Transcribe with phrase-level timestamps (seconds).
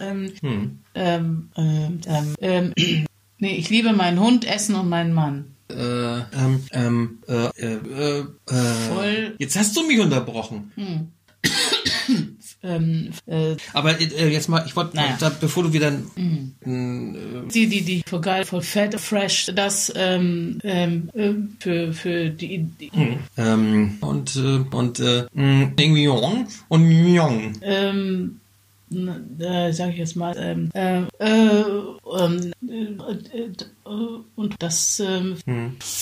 [0.00, 0.32] Ähm,
[0.94, 2.74] ähm, ähm, ähm, ähm,
[3.38, 5.54] nee, ich liebe meinen Hund, Essen und meinen Mann.
[5.70, 8.20] Äh, ähm, ähm, äh, äh, äh,
[8.50, 8.54] äh,
[8.88, 9.34] Voll.
[9.38, 10.72] Jetzt hast du mich unterbrochen.
[12.60, 15.16] Ähm, äh, Aber äh, jetzt mal, ich wollte, Naja.
[15.20, 21.08] da, bevor du wieder, die, die, die voll geil, voll fett, fresh, das ähm, ähm,
[21.14, 22.90] äh, für, für die, die
[23.36, 27.52] ähm, und, äh, und, äh, irgendwie Jong und Mjong.
[27.62, 28.40] ähm, n-
[28.90, 31.64] äh, sag ich jetzt mal, ähm, äh, äh,
[32.18, 33.52] ähm, äh, äh,
[34.34, 35.36] und das, ähm,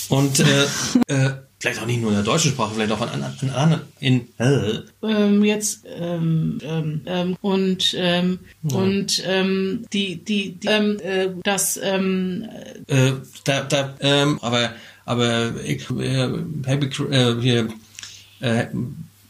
[0.09, 0.65] Und, äh,
[1.09, 3.01] äh, vielleicht auch nicht nur in der deutschen Sprache, vielleicht auch
[3.43, 10.23] in anderen, in in, äh, ähm, jetzt ähm, ähm, ähm, und ähm, und ähm, die
[10.23, 12.47] die, die ähm, äh, das ähm,
[12.87, 13.13] äh,
[13.45, 14.73] da, da, ähm, aber,
[15.05, 17.69] aber, ich, äh, äh, hier,
[18.41, 18.67] äh,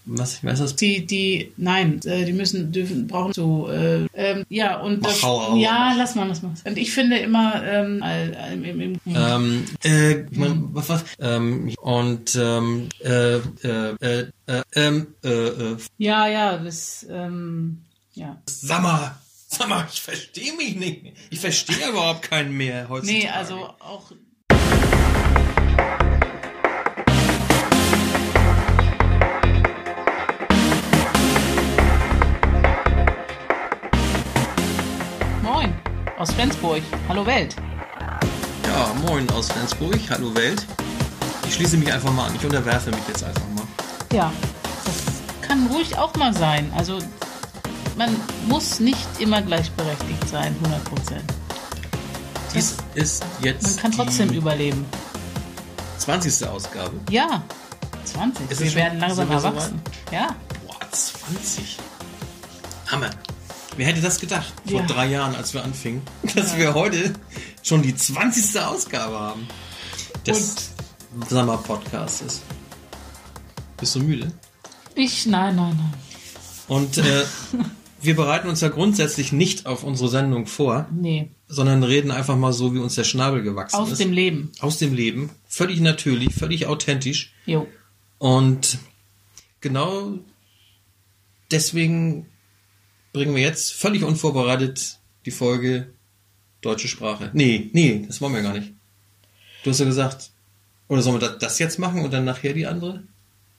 [0.07, 0.77] was, ich weiß das?
[0.77, 5.29] die die nein äh, die müssen dürfen brauchen so äh, ähm, ja und das, Mach,
[5.29, 5.57] hau, hau.
[5.57, 9.65] ja lass mal lass mal und ich finde immer ähm, äh, im, im, im, Ähm,
[9.83, 16.27] äh, mein, was, was, ähm, und, ähm, äh, äh, äh, äh, ähm, äh, äh, ja
[16.29, 17.83] ja das ähm,
[18.15, 19.17] ja sag mal,
[19.49, 21.15] sag mal, ich verstehe mich nicht.
[21.31, 23.19] Ich verstehe überhaupt keinen mehr heutzutage.
[23.25, 24.13] nee also auch
[36.27, 36.83] aus Flensburg.
[37.09, 37.55] Hallo Welt.
[38.67, 40.01] Ja, moin aus Flensburg.
[40.11, 40.67] Hallo Welt.
[41.47, 42.35] Ich schließe mich einfach mal an.
[42.35, 43.65] Ich unterwerfe mich jetzt einfach mal.
[44.13, 44.33] Ja,
[44.85, 46.73] das kann ruhig auch mal sein.
[46.77, 46.99] Also
[47.97, 48.17] man
[48.49, 51.25] muss nicht immer gleichberechtigt sein, 100 Prozent.
[52.53, 54.85] Dies ist jetzt Man kann trotzdem überleben.
[55.99, 56.49] 20.
[56.49, 56.93] Ausgabe.
[57.09, 57.43] Ja,
[58.05, 58.51] 20.
[58.51, 59.81] Ist es wir werden langsam wir so erwachsen.
[60.11, 60.35] Ja,
[60.67, 61.79] Boah, 20.
[62.89, 63.11] Hammer.
[63.77, 64.53] Wer hätte das gedacht?
[64.67, 64.87] Vor Ja.
[64.87, 66.03] drei Jahren, als wir anfingen,
[66.35, 67.13] dass wir heute
[67.63, 68.59] schon die 20.
[68.61, 69.47] Ausgabe haben
[70.27, 70.73] des
[71.29, 72.43] Sommer-Podcastes.
[73.79, 74.33] Bist du müde?
[74.95, 75.95] ich, nein, nein, nein.
[76.69, 77.25] Und äh,
[78.01, 82.55] wir bereiten uns ja grundsätzlich nicht auf unsere Sendung vor, Nee, sondern reden einfach mal
[82.55, 84.01] so, wie uns der Schnabel gewachsen aus ist.
[84.01, 84.53] dem Leben.
[84.61, 85.31] aus dem Leben.
[85.49, 87.35] Völlig natürlich, völlig authentisch.
[87.45, 87.67] Jo.
[88.19, 88.79] Und
[89.61, 90.15] genau
[91.51, 92.27] deswegen
[93.17, 95.89] bringen wir jetzt völlig unvorbereitet die Folge
[96.61, 97.31] deutsche Sprache.
[97.33, 98.73] Nee, nee, das wollen wir gar nicht.
[99.65, 100.31] Du hast ja gesagt,
[100.89, 103.03] oder sollen wir da- das jetzt machen und dann nachher die andere?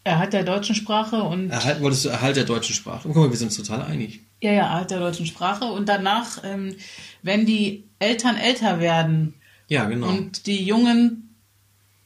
[0.03, 3.01] Erhalt der deutschen Sprache und Erhalt, wolltest du Erhalt der deutschen Sprache?
[3.09, 4.21] Guck mal, wir sind uns total einig.
[4.41, 6.75] ja, ja, Erhalt der deutschen Sprache und danach, ähm,
[7.23, 9.33] wenn die Eltern älter werden
[9.67, 10.07] Ja, genau.
[10.07, 11.35] und die Jungen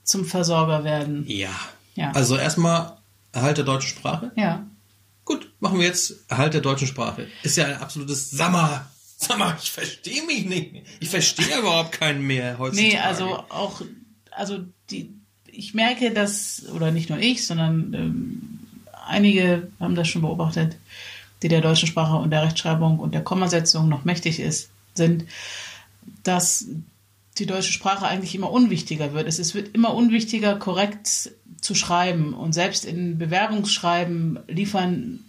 [0.03, 1.25] zum Versorger werden.
[1.27, 1.49] ja.
[1.95, 2.11] Ja.
[2.11, 2.93] Also erstmal
[3.33, 4.31] Erhalt der deutschen Sprache.
[4.37, 4.65] Ja.
[5.31, 7.25] Gut, machen wir jetzt Erhalt der deutschen Sprache.
[7.41, 8.91] Ist ja ein absolutes Sammer.
[9.15, 10.83] Sammer, ich verstehe mich nicht.
[10.99, 12.89] Ich verstehe überhaupt keinen mehr heutzutage.
[12.89, 13.81] Nee, also auch,
[14.31, 14.59] also
[14.89, 15.13] die,
[15.47, 18.59] ich merke, dass, oder nicht nur ich, sondern ähm,
[19.07, 20.75] einige haben das schon beobachtet,
[21.43, 25.23] die der deutschen Sprache und der Rechtschreibung und der Kommasetzung noch mächtig ist, sind,
[26.23, 26.65] dass
[27.37, 29.27] die deutsche Sprache eigentlich immer unwichtiger wird.
[29.27, 31.31] Es wird immer unwichtiger, korrekt
[31.61, 32.33] zu schreiben.
[32.33, 35.19] Und selbst in Bewerbungsschreiben liefern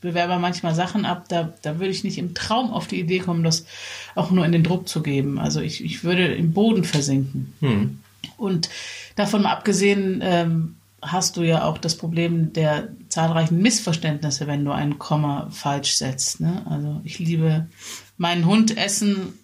[0.00, 3.42] Bewerber manchmal Sachen ab, da, da würde ich nicht im Traum auf die Idee kommen,
[3.42, 3.66] das
[4.14, 5.38] auch nur in den Druck zu geben.
[5.38, 7.54] Also ich, ich würde im Boden versinken.
[7.60, 8.00] Hm.
[8.36, 8.68] Und
[9.14, 14.72] davon mal abgesehen, ähm, hast du ja auch das Problem der zahlreichen Missverständnisse, wenn du
[14.72, 16.40] ein Komma falsch setzt.
[16.40, 16.62] Ne?
[16.68, 17.66] Also ich liebe
[18.16, 19.38] meinen Hund essen,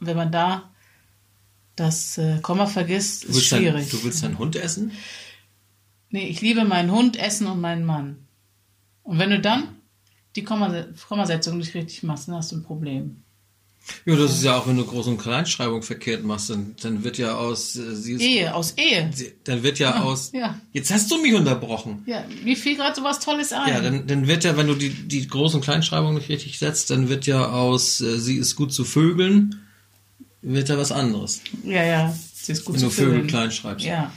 [0.00, 0.70] wenn man da
[1.76, 3.88] das äh, Komma vergisst, ist schwierig.
[3.90, 4.92] dein, du willst deinen Hund essen?
[6.10, 8.16] Nee, ich liebe meinen Hund, Essen und meinen Mann.
[9.02, 9.68] Und wenn du dann
[10.34, 13.22] die Kommase- Kommasetzung nicht richtig machst, dann hast du ein Problem.
[14.04, 17.18] Ja, das ist ja auch, wenn du Groß- und Kleinschreibung verkehrt machst, dann, dann wird
[17.18, 19.10] ja aus, äh, sie ist, Ehe, aus Ehe.
[19.14, 20.58] sie, dann wird ja aus, ja.
[20.72, 22.02] jetzt hast du mich unterbrochen.
[22.06, 23.68] Ja, mir fiel gerade sowas Tolles ein.
[23.68, 26.90] Ja, dann, dann wird ja, wenn du die, die Groß- und Kleinschreibung nicht richtig setzt,
[26.90, 29.60] dann wird ja aus, äh, sie ist gut zu Vögeln,
[30.54, 31.40] wird ja was anderes.
[31.64, 33.26] ja, ja, sie ist gut wenn du Vögel vögeln.
[33.28, 33.84] klein schreibst.
[33.86, 34.12] Ja.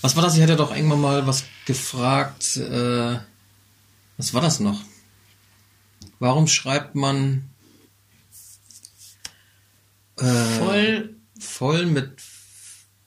[0.00, 0.36] Was war das?
[0.36, 2.56] Ich hatte doch irgendwann mal was gefragt.
[2.56, 3.18] Äh,
[4.16, 4.82] was war das noch?
[6.18, 7.50] Warum schreibt man
[10.18, 10.24] äh,
[10.58, 12.16] Voll, voll mit,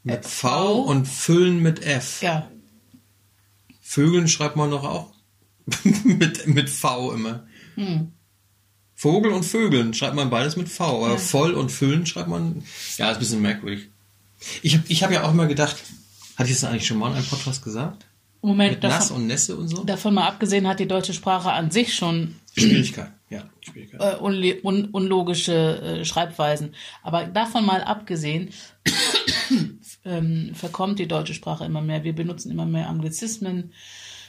[0.03, 0.81] mit V, V.
[0.81, 2.21] und füllen mit F?
[2.21, 2.50] ja,
[3.81, 5.13] Vögeln schreibt man doch auch
[6.03, 7.47] mit, mit V immer.
[7.75, 8.12] hm.
[8.99, 11.17] Vogel und Vögeln schreibt man beides mit V, aber Ja.
[11.19, 12.63] voll und füllen schreibt man.
[12.97, 13.89] Ja, ist ein bisschen merkwürdig.
[14.63, 15.77] Ich habe ich hab ja auch immer gedacht,
[16.35, 18.05] hatte ich das eigentlich schon mal in einem Podcast gesagt?
[18.41, 19.83] Moment, Mit Nass davon, und Nässe und so?
[19.83, 23.11] davon mal abgesehen hat die deutsche Sprache an sich schon Schwierigkeit.
[23.29, 24.01] Ja, Schwierigkeiten.
[24.03, 25.53] äh, unle- un unlogische
[26.01, 26.73] äh, Schreibweisen.
[27.03, 28.50] Aber davon mal abgesehen,
[30.05, 32.03] ähm, verkommt die deutsche Sprache immer mehr.
[32.03, 33.73] Wir benutzen immer mehr Anglizismen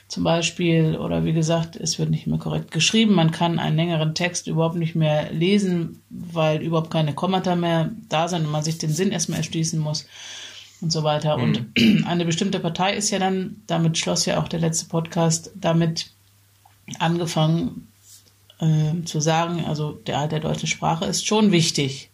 [0.09, 3.13] zum Beispiel oder wie gesagt, es wird nicht mehr korrekt geschrieben.
[3.13, 8.27] Man kann einen längeren Text überhaupt nicht mehr lesen, weil überhaupt keine Kommata mehr da
[8.27, 10.07] sind und man sich den Sinn erstmal erschließen muss
[10.81, 11.35] und so weiter.
[11.37, 11.67] Und
[12.07, 16.09] eine bestimmte Partei ist ja dann, damit schloss ja auch der letzte Podcast, damit
[16.97, 17.87] angefangen
[18.59, 22.09] äh, zu sagen, also der Erhalt der deutschen Sprache ist schon wichtig.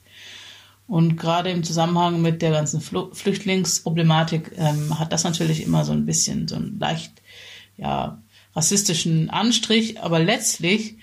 [0.87, 6.05] Und gerade im Zusammenhang mit der ganzen Flüchtlingsproblematik ähm, hat das natürlich immer so ein
[6.05, 7.21] bisschen so einen leicht
[7.77, 8.21] ja,
[8.55, 10.01] rassistischen Anstrich.
[10.01, 10.95] Aber letztlich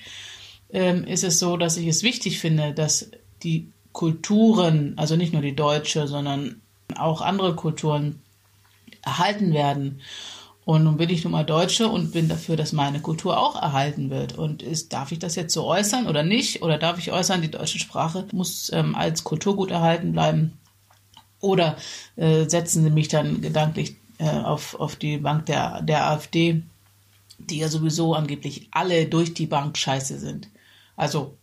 [0.70, 3.10] ähm, ist es so, dass ich es wichtig finde, dass
[3.42, 6.62] die Kulturen, also nicht nur die deutsche, sondern
[6.96, 8.20] auch andere Kulturen
[9.04, 10.00] erhalten werden.
[10.64, 14.10] Und nun bin ich nun mal Deutsche und bin dafür, dass meine Kultur auch erhalten
[14.10, 14.38] wird.
[14.38, 16.62] Und ist, darf ich das jetzt so äußern oder nicht?
[16.62, 20.58] Oder darf ich äußern, die deutsche Sprache muss ähm, als Kulturgut erhalten bleiben?
[21.40, 21.76] Oder
[22.14, 26.62] äh, setzen Sie mich dann gedanklich äh, auf, auf die Bank der, der AfD,
[27.38, 30.48] die ja sowieso angeblich alle durch die Bank scheiße sind.
[30.96, 31.36] Also,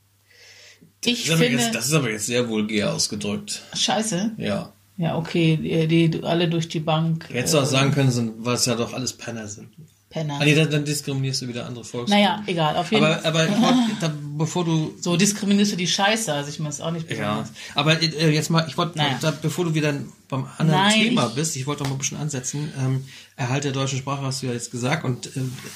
[1.03, 3.61] ich Das finde, jetzt, das ist aber jetzt sehr vulgär ausgedrückt.
[3.73, 4.31] scheiße.
[4.37, 4.73] Ja.
[4.97, 7.29] Ja, okay, die, die alle durch die Bank.
[7.31, 9.69] Hättest du auch sagen können, sind- es ja doch alles Penner sind.
[10.09, 10.37] Penner.
[10.41, 12.23] Ah, nee, dann, dann diskriminierst du wieder andere Volksgruppen.
[12.23, 13.25] Naja, egal, auf jeden Aber, Fall.
[13.45, 16.89] aber wollt, da, bevor du So diskriminierst du die Scheiße, also ich meine es auch
[16.89, 17.51] nicht Ja, besonders.
[17.75, 19.19] aber äh, jetzt mal, ich wollte, Naja.
[19.41, 19.93] bevor du wieder
[20.27, 22.71] beim anderen Nein, Thema ich- bist, ich wollte noch mal ein bisschen ansetzen.
[22.79, 25.27] Ähm, Erhalt der deutschen Sprache hast du ja jetzt gesagt und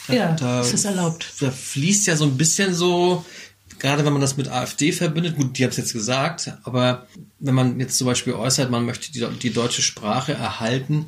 [0.09, 1.27] äh, Ja, da, das ist erlaubt.
[1.39, 3.23] da fließt ja so ein bisschen so,
[3.77, 7.05] gerade wenn man das mit AfD verbindet, gut, die haben es jetzt gesagt, aber
[7.39, 11.05] wenn man jetzt zum Beispiel äußert, man möchte die, die deutsche Sprache erhalten,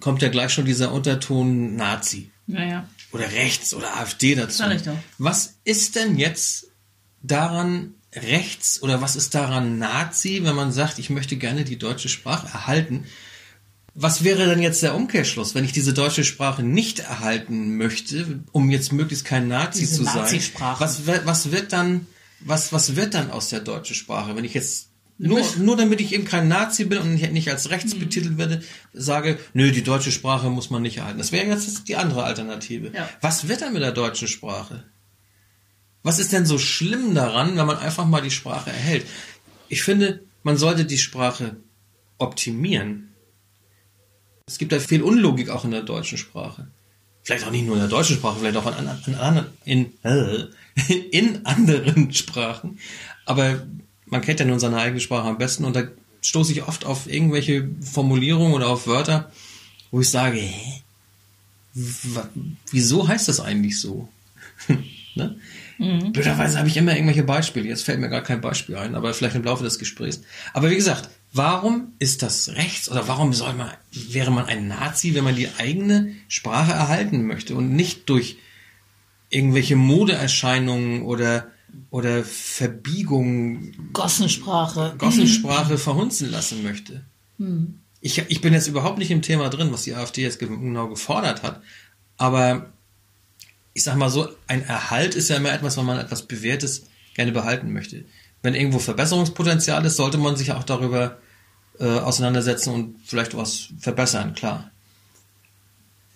[0.00, 2.88] kommt ja gleich schon dieser Unterton Nazi Naja.
[3.12, 4.62] oder rechts oder AfD dazu.
[5.18, 6.68] Was ist denn jetzt
[7.22, 12.08] daran rechts oder was ist daran Nazi, wenn man sagt, ich möchte gerne die deutsche
[12.08, 13.04] Sprache erhalten?
[13.96, 18.70] Was wäre denn jetzt der Umkehrschluss, wenn ich diese deutsche Sprache nicht erhalten möchte, um
[18.70, 20.40] jetzt möglichst kein Nazi Diese zu sein?
[20.80, 22.06] Was, was wird dann,
[22.40, 24.88] was, was wird dann aus der deutschen Sprache, wenn ich jetzt
[25.18, 28.00] nur, nur damit ich eben kein Nazi bin und nicht, als rechts Mhm.
[28.00, 28.62] betitelt werde,
[28.92, 31.18] sage, nö, die deutsche Sprache muss man nicht erhalten.
[31.18, 32.90] Das wäre jetzt die andere Alternative.
[32.94, 33.08] Ja.
[33.20, 34.84] Was wird dann mit der deutschen Sprache?
[36.02, 39.06] Was ist denn so schlimm daran, wenn man einfach mal die Sprache erhält?
[39.68, 41.56] Ich finde, man sollte die Sprache
[42.18, 43.14] optimieren.
[44.46, 46.68] Es gibt da viel Unlogik auch in der deutschen Sprache.
[47.22, 50.44] Vielleicht auch nicht nur in der deutschen Sprache, vielleicht auch in, in, anderen- in, äh,
[51.12, 52.78] in anderen Sprachen.
[53.24, 53.66] Aber
[54.06, 55.84] man kennt ja nun seine eigene Sprache am besten und da
[56.22, 59.30] stoße ich oft auf irgendwelche Formulierungen oder auf Wörter,
[59.90, 60.82] wo ich sage, hä?
[62.70, 64.08] Wieso heißt das eigentlich so?
[65.14, 65.36] ne?
[65.78, 67.68] Blöderweise habe ich immer irgendwelche Beispiele.
[67.68, 70.22] Jetzt fällt mir gar kein Beispiel ein, aber vielleicht im Laufe des Gesprächs.
[70.52, 75.14] Aber wie gesagt, warum ist das rechts oder warum soll man, wäre man ein Nazi,
[75.14, 78.38] wenn man die eigene Sprache erhalten möchte und nicht durch
[79.30, 81.48] irgendwelche Modeerscheinungen oder,
[81.90, 84.94] oder Verbiegungen Gossensprache.
[84.98, 87.02] Gossensprache verhunzen lassen möchte.
[88.00, 90.88] Ich, ich bin jetzt überhaupt nicht im Thema drin, was die AfD jetzt ge- genau
[90.88, 91.62] gefordert hat.
[92.16, 92.72] Aber
[93.72, 96.84] ich sag mal so, ein Erhalt ist ja immer etwas, wenn man etwas Bewährtes
[97.14, 98.04] gerne behalten möchte.
[98.42, 101.18] Wenn irgendwo Verbesserungspotenzial ist, sollte man sich auch darüber
[101.80, 104.70] äh, auseinandersetzen und vielleicht was verbessern, klar.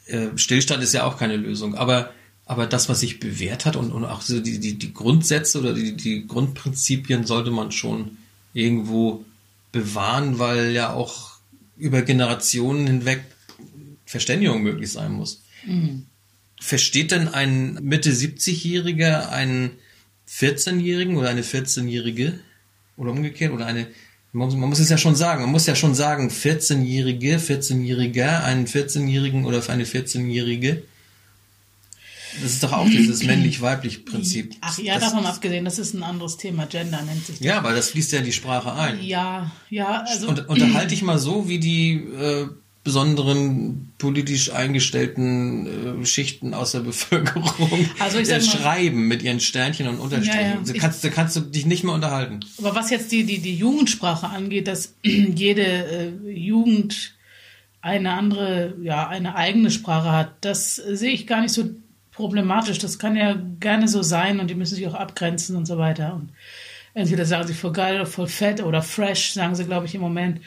[0.07, 2.11] Äh, Stillstand ist ja auch keine Lösung, aber,
[2.49, 5.75] aber das, was sich bewährt hat und, und auch so die, die, die Grundsätze oder
[5.75, 8.17] die, die Grundprinzipien sollte man schon
[8.55, 9.23] irgendwo
[9.71, 11.33] bewahren, weil ja auch
[11.77, 13.21] über Generationen hinweg
[14.07, 15.43] Verständigung möglich sein muss.
[16.59, 19.73] Versteht denn ein Mitte 70-Jähriger einen
[20.31, 22.41] 14-Jährigen oder eine 14-Jährige
[22.97, 23.87] oder umgekehrt oder eine
[24.33, 28.43] man muss, man muss es ja schon sagen, man muss ja schon sagen, 14-Jährige, 14-Jähriger,
[28.45, 30.83] einen 14-Jährigen oder für eine 14-Jährige.
[32.43, 34.55] Das ist doch auch dieses männlich-weiblich Prinzip.
[34.61, 36.67] Ach ja, das, davon abgesehen, das ist ein anderes Thema.
[36.67, 37.45] Gender nennt sich das.
[37.45, 39.03] Ja, aber das fließt ja in die Sprache ein.
[39.03, 40.29] Ja, ja, also.
[40.29, 42.47] Und unterhalte dich mal so, wie die äh,
[42.85, 47.51] besonderen politisch eingestellten äh, Schichten aus der Bevölkerung
[47.99, 50.41] Also ich äh, mal- schreiben mit ihren Sternchen und Unterstrichen.
[50.41, 50.61] Ja, ja.
[50.65, 52.41] Da Ich- kannst, da kannst du dich nicht mehr unterhalten.
[52.59, 55.63] Aber was jetzt die, die, die Jugendsprache angeht, dass jede
[56.27, 57.15] äh, Jugend
[57.81, 61.69] eine andere, ja, eine eigene Sprache hat, das sehe ich gar nicht so
[62.19, 62.79] problematisch.
[62.79, 66.15] Das kann ja gerne so sein und die müssen sich auch abgrenzen und so weiter.
[66.15, 66.33] Und
[66.93, 70.01] entweder sagen sie voll geil oder voll fett oder fresh, sagen sie, glaube ich, im
[70.01, 70.41] Moment.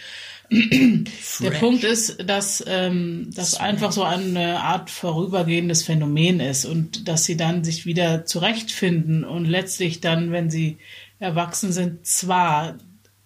[0.51, 7.23] der Punkt ist, dass ähm, das einfach so eine Art vorübergehendes Phänomen ist und dass
[7.23, 10.77] sie dann sich wieder zurechtfinden und letztlich dann, wenn sie
[11.19, 12.79] erwachsen sind, zwar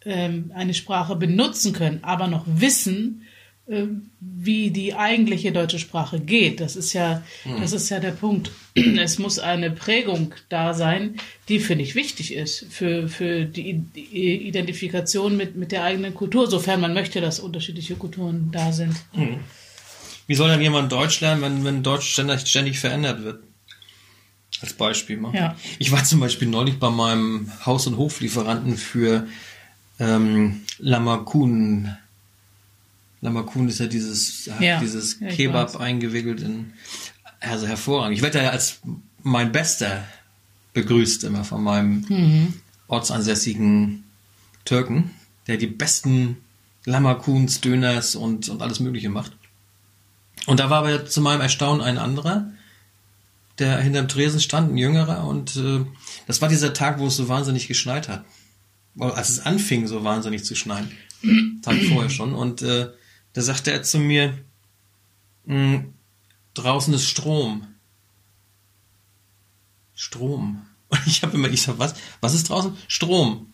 [0.05, 3.24] ähm, eine Sprache benutzen können, aber noch wissen,
[3.67, 6.59] wie die eigentliche deutsche Sprache geht.
[6.59, 7.61] Das ist ja, hm.
[7.61, 8.51] das ist ja der Punkt.
[8.75, 11.15] Es muss eine Prägung da sein,
[11.49, 16.81] die finde ich wichtig ist für, für die Identifikation mit, mit der eigenen Kultur, sofern
[16.81, 18.95] man möchte, dass unterschiedliche Kulturen da sind.
[19.13, 19.39] Hm.
[20.27, 23.43] Wie soll dann jemand Deutsch lernen, wenn, wenn Deutsch ständig, ständig verändert wird?
[24.61, 25.33] Als Beispiel mal.
[25.35, 25.55] Ja.
[25.79, 29.27] Ich war zum Beispiel neulich bei meinem Haus- und Hoflieferanten für
[29.99, 31.95] ähm, Lamakun
[33.25, 36.73] Lamakun ist ja dieses, ja, dieses ja, Kebab eingewickelt in,
[37.39, 38.15] also hervorragend.
[38.15, 38.79] Ich werde ja als
[39.23, 40.03] mein Bester
[40.73, 42.53] begrüßt immer von meinem mhm.
[42.87, 44.03] ortsansässigen
[44.63, 45.11] Türken,
[45.47, 46.37] der die besten
[46.85, 49.31] Lamakuns, Döners und, und alles Mögliche macht.
[50.45, 52.51] Und da war aber zu meinem Erstaunen ein anderer,
[53.57, 55.83] der hinterm Tresen stand, ein jüngerer, und äh,
[56.27, 58.23] das war dieser Tag, wo es so wahnsinnig geschneit hat.
[58.99, 60.91] Als es anfing, so wahnsinnig zu schneien.
[61.63, 62.33] Tag vorher schon.
[62.33, 62.89] Und äh,
[63.35, 64.33] da sagte er zu mir,
[65.45, 65.93] hm,
[66.53, 67.67] draußen ist Strom.
[69.93, 70.65] Strom.
[70.87, 72.75] Und ich habe immer, ich sag, was, was ist draußen?
[72.87, 73.47] Strom.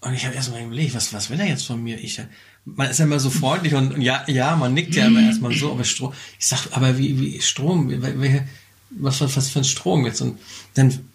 [0.00, 1.98] Und ich habe erstmal überlegt, was, was will er jetzt von mir?
[1.98, 2.20] Ich,
[2.64, 5.52] man ist ja immer so freundlich und, und ja, ja, man nickt ja immer erstmal
[5.52, 6.12] so, aber Strom.
[6.38, 7.90] Ich sag, aber wie, wie Strom?
[7.90, 8.42] Wie,
[8.90, 10.20] was, was, was für ein Strom jetzt?
[10.20, 10.38] Und
[10.74, 11.10] dann,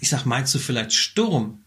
[0.00, 1.64] ich sag, meinst du vielleicht Sturm?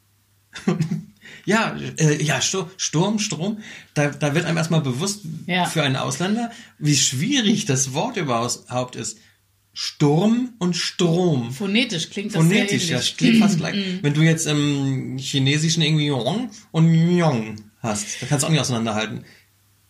[1.46, 3.60] Ja, äh, ja, Sturm, Strom,
[3.94, 5.66] da, da wird einem erstmal bewusst ja.
[5.66, 9.18] für einen Ausländer, wie schwierig das Wort überhaupt ist.
[9.74, 11.52] Sturm und Strom.
[11.52, 13.76] Phonetisch klingt das Phonetisch, ja, klingt fast gleich.
[13.76, 14.00] Mm.
[14.02, 18.60] Wenn du jetzt im Chinesischen irgendwie Yong und Yong hast, da kannst du auch nicht
[18.60, 19.24] auseinanderhalten.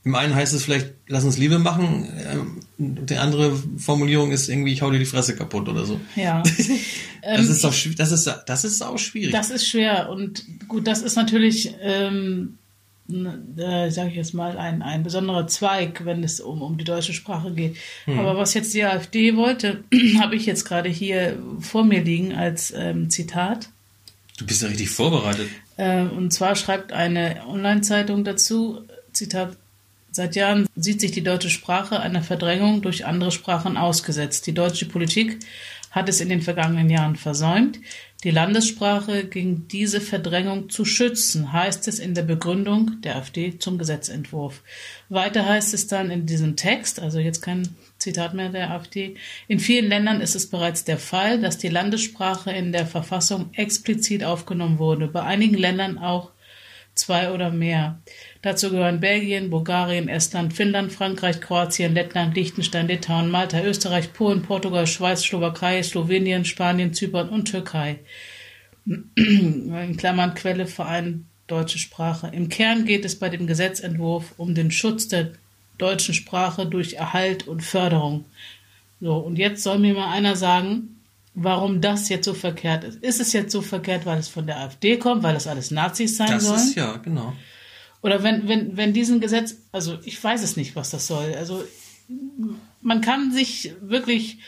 [0.04, 2.12] Im einen heißt es vielleicht, lass uns Liebe machen.
[2.28, 2.60] Ähm,
[3.06, 6.02] die andere Formulierung ist irgendwie, ich hau dir die Fresse kaputt oder so.
[6.16, 6.42] Ja.
[7.22, 9.32] das ist doch, das ist, das ist auch schwierig.
[9.32, 12.58] Das ist schwer und gut, das ist natürlich, ähm,
[13.10, 17.14] äh, sage ich jetzt mal, ein, ein besonderer Zweig, wenn es um, um die deutsche
[17.14, 17.78] Sprache geht.
[18.06, 18.18] Hm.
[18.18, 19.84] Aber was jetzt die AfD wollte,
[20.20, 23.70] habe ich jetzt gerade hier vor mir liegen als ähm, Zitat.
[24.40, 25.48] Du bist ja richtig vorbereitet.
[25.78, 28.82] Äh, und zwar schreibt eine Online-Zeitung dazu,
[29.14, 29.58] Zitat,
[30.14, 34.46] Seit Jahren sieht sich die deutsche Sprache einer Verdrängung durch andere Sprachen ausgesetzt.
[34.46, 35.40] Die deutsche Politik
[35.90, 37.80] hat es in den vergangenen Jahren versäumt,
[38.24, 43.78] die Landessprache gegen diese Verdrängung zu schützen, heißt es in der Begründung der AfD zum
[43.78, 44.62] Gesetzentwurf.
[45.10, 49.16] Weiter heißt es dann in diesem Text, also jetzt kein Zitat mehr der AfD,
[49.48, 54.24] in vielen Ländern ist es bereits der Fall, dass die Landessprache in der Verfassung explizit
[54.24, 56.32] aufgenommen wurde, bei einigen Ländern auch
[57.02, 58.00] zwei oder mehr.
[58.42, 64.88] Dazu gehören Belgien, Bulgarien, Estland, Finnland, Frankreich, Kroatien, Lettland, Liechtenstein, Litauen, Malta, Österreich, Polen, Portugal,
[64.88, 68.00] Schweiz, Slowakei, Slowenien, Spanien, Zypern und Türkei.
[68.86, 72.32] In Klammern Quelle Verein Deutsche Sprache.
[72.34, 75.34] Im Kern geht es bei dem Gesetzentwurf um den Schutz der
[75.78, 78.26] deutschen Sprache durch Erhalt und Förderung.
[79.02, 81.01] So, und jetzt soll mir mal einer sagen,
[81.34, 83.04] warum das jetzt so verkehrt ist.
[83.04, 86.18] Ist es jetzt so verkehrt, weil es von der AfD kommt, weil es alles Nazis
[86.18, 86.56] sein das sollen?
[86.56, 87.34] Das ist ja, genau.
[88.02, 91.36] Oder wenn, wenn, wenn diesen Gesetz, also ich weiß es nicht, was das soll.
[91.36, 91.64] Also
[92.82, 94.40] man kann sich wirklich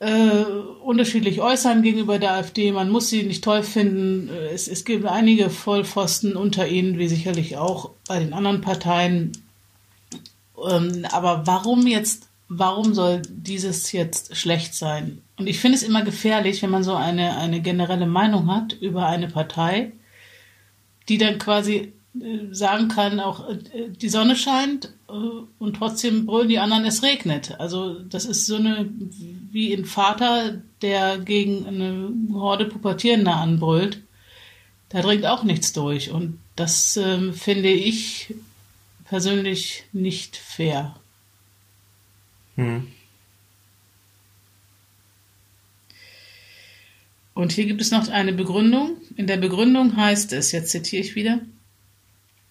[0.00, 0.44] äh,
[0.82, 2.72] unterschiedlich äußern gegenüber der AfD.
[2.72, 4.30] Man muss sie nicht toll finden.
[4.52, 9.32] Es, es gibt einige Vollpfosten unter ihnen, wie sicherlich auch bei den anderen Parteien.
[10.68, 12.28] Ähm, aber warum jetzt,
[12.58, 15.22] warum soll dieses jetzt schlecht sein?
[15.36, 19.06] Und ich finde es immer gefährlich, wenn man so eine, eine generelle Meinung hat über
[19.06, 19.92] eine Partei,
[21.08, 21.92] die dann quasi
[22.50, 25.12] sagen kann, auch äh, die Sonne scheint äh,
[25.58, 27.58] und trotzdem brüllen die anderen, es regnet.
[27.58, 28.90] Also das ist so eine,
[29.50, 34.02] wie ein Vater, der gegen eine Horde Pubertierender anbrüllt.
[34.90, 36.10] Da dringt auch nichts durch.
[36.10, 38.34] Und das äh, finde ich
[39.06, 40.94] persönlich nicht fair.
[42.56, 42.88] Hm.
[47.34, 48.98] Und hier gibt es noch eine Begründung.
[49.16, 51.40] In der Begründung heißt es, jetzt zitiere ich wieder,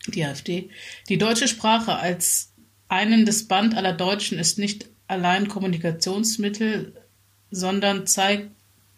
[0.08, 0.70] die AfD.
[1.08, 2.52] Die deutsche Sprache als
[2.88, 6.94] einendes Band aller Deutschen ist nicht allein Kommunikationsmittel,
[7.52, 8.50] sondern zeigt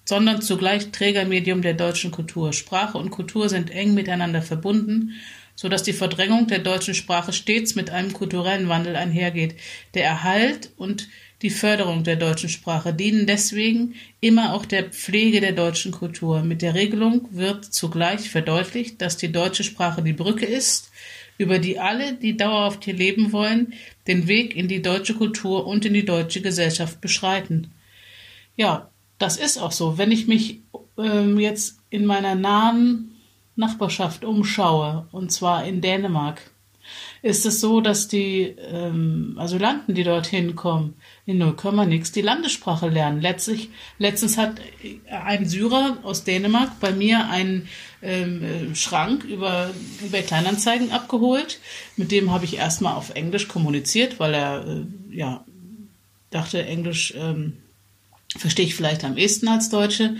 [0.05, 2.53] sondern zugleich Trägermedium der deutschen Kultur.
[2.53, 5.13] Sprache und Kultur sind eng miteinander verbunden,
[5.55, 9.55] so dass die Verdrängung der deutschen Sprache stets mit einem kulturellen Wandel einhergeht.
[9.93, 11.07] Der Erhalt und
[11.41, 16.41] die Förderung der deutschen Sprache, dienen deswegen immer auch der Pflege der deutschen Kultur.
[16.41, 20.89] Mit der Regelung wird zugleich verdeutlicht, dass die deutsche Sprache die Brücke ist,
[21.38, 23.74] über die alle, die dauerhaft hier leben wollen,
[24.07, 27.72] den Weg in die deutsche Kultur und in die deutsche Gesellschaft beschreiten.
[28.55, 29.98] Ja, das ist auch so.
[29.98, 30.62] Wenn ich mich
[30.98, 33.12] ähm, jetzt in meiner nahen
[33.55, 36.41] Nachbarschaft umschaue, und zwar in Dänemark,
[37.22, 40.95] ist es so, dass die ähm, Asylanten, die dorthin kommen,
[41.25, 41.55] in 0,
[41.88, 43.22] nix die Landessprache lernen.
[43.22, 44.60] Letztlich, letztens hat
[45.10, 47.69] ein Syrer aus Dänemark bei mir einen
[48.01, 49.69] ähm, äh, Schrank über
[50.05, 51.60] eBay Kleinanzeigen abgeholt.
[51.95, 55.45] Mit dem habe ich erstmal auf Englisch kommuniziert, weil er äh, ja
[56.29, 57.53] dachte, Englisch ähm,
[58.36, 60.17] verstehe ich vielleicht am ehesten als Deutsche.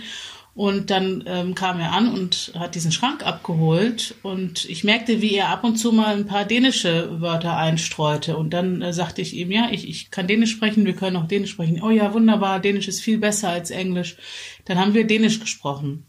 [0.54, 5.34] Und dann ähm, kam er an und hat diesen Schrank abgeholt und ich merkte, wie
[5.34, 8.36] er ab und zu mal ein paar dänische Wörter einstreute.
[8.36, 11.26] Und dann äh, sagte ich ihm, ja, ich, ich kann Dänisch sprechen, wir können auch
[11.26, 11.82] Dänisch sprechen.
[11.82, 14.16] Oh ja, wunderbar, Dänisch ist viel besser als Englisch.
[14.64, 16.06] Dann haben wir Dänisch gesprochen.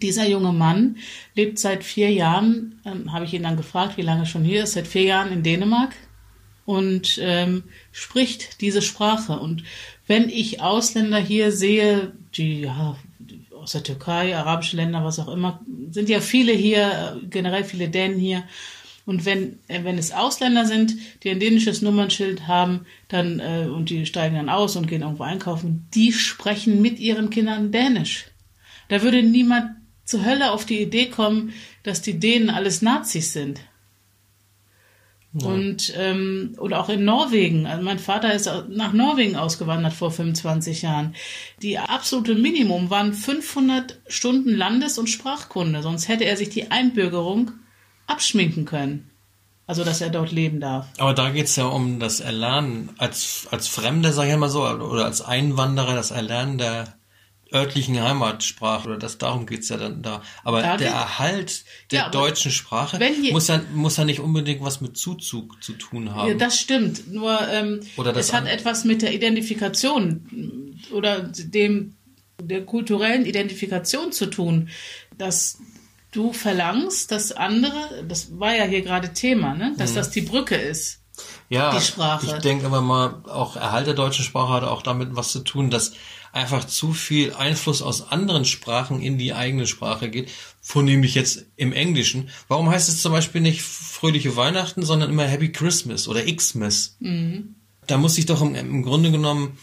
[0.00, 0.96] Dieser junge Mann
[1.34, 4.72] lebt seit vier Jahren, ähm, habe ich ihn dann gefragt, wie lange schon hier ist,
[4.72, 5.94] seit vier Jahren in Dänemark
[6.64, 9.38] und ähm, spricht diese Sprache.
[9.38, 9.64] Und
[10.06, 12.96] wenn ich Ausländer hier sehe, die ja
[13.66, 18.16] aus der Türkei, arabische Länder, was auch immer, sind ja viele hier, generell viele Dänen
[18.16, 18.44] hier.
[19.06, 20.94] Und wenn, äh, wenn es Ausländer sind,
[21.24, 25.24] die ein dänisches Nummernschild haben, dann, äh, und die steigen dann aus und gehen irgendwo
[25.24, 28.26] einkaufen, die sprechen mit ihren Kindern Dänisch.
[28.88, 29.72] Da würde niemand
[30.04, 33.60] zur Hölle auf die Idee kommen, dass die Dänen alles Nazis sind.
[35.44, 37.66] Und ähm, oder auch in Norwegen.
[37.66, 41.14] Also mein Vater ist nach Norwegen ausgewandert vor 25 Jahren.
[41.62, 45.82] Die absolute Minimum waren 500 Stunden Landes- und Sprachkunde.
[45.82, 47.52] Sonst hätte er sich die Einbürgerung
[48.06, 49.10] abschminken können.
[49.68, 50.86] Also, dass er dort leben darf.
[50.98, 55.04] Aber da geht's ja um das Erlernen als, als Fremder, sag ich mal so, oder
[55.04, 56.94] als Einwanderer, das Erlernen der
[57.52, 60.22] örtlichen Heimatsprache oder das darum geht's ja dann da.
[60.44, 62.98] Aber da der Erhalt der ja, deutschen Sprache
[63.32, 66.28] muss ja muss ja nicht unbedingt was mit Zuzug zu tun haben.
[66.28, 67.12] Ja, das stimmt.
[67.12, 71.96] Nur ähm, oder das es hat etwas mit der Identifikation oder dem
[72.42, 74.68] der kulturellen Identifikation zu tun,
[75.16, 75.58] dass
[76.12, 79.96] du verlangst, dass andere, das war ja hier gerade Thema, ne, dass mhm.
[79.96, 81.00] das die Brücke ist.
[81.48, 82.26] Ja, die Sprache.
[82.26, 85.70] ich denke aber mal, auch Erhalt der deutschen Sprache hat auch damit was zu tun,
[85.70, 85.92] dass
[86.32, 90.30] einfach zu viel Einfluss aus anderen Sprachen in die eigene Sprache geht,
[90.60, 92.28] vornehmlich jetzt im Englischen.
[92.48, 96.96] Warum heißt es zum Beispiel nicht fröhliche Weihnachten, sondern immer Happy Christmas oder Xmas?
[97.00, 97.54] Mhm.
[97.86, 99.56] Da muss ich doch im, im, Grunde genommen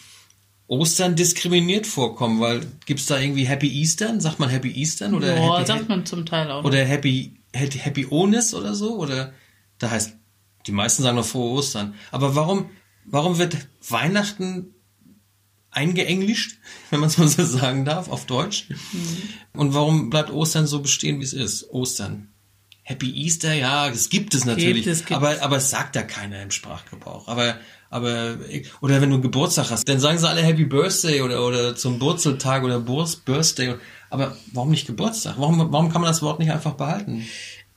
[0.67, 4.22] Ostern diskriminiert vorkommen, weil gibt's da irgendwie Happy Eastern?
[4.22, 6.63] Sagt man Happy Eastern oder Boah, Happy, sagt man zum Teil auch.
[6.63, 9.34] Oder Happy Happy, Happy Onis oder so oder
[9.78, 10.17] da heißt
[10.67, 11.95] die meisten sagen noch frohe Ostern.
[12.12, 12.69] Aber warum
[13.06, 14.73] warum wird Weihnachten
[15.71, 18.69] eingeenglischt, wenn man es mal so sagen darf, auf Deutsch.
[18.69, 19.60] Mhm.
[19.60, 21.69] Und warum bleibt Ostern so bestehen, wie es ist?
[21.71, 22.30] Ostern.
[22.86, 26.04] Happy Easter, ja, es gibt es natürlich, gibt es, gibt aber, aber es sagt ja
[26.04, 27.30] keiner im Sprachgebrauch.
[27.30, 27.56] Aber,
[27.89, 28.38] aber,
[28.82, 32.62] oder wenn du Geburtstag hast, dann sagen sie alle Happy Birthday oder, oder zum Wurzeltag
[32.63, 33.76] oder Birthday.
[34.10, 35.36] Aber warum nicht Geburtstag?
[35.38, 37.26] Warum, warum kann man das Wort nicht einfach behalten?